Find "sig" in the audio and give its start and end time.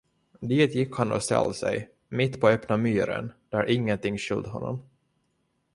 1.53-1.89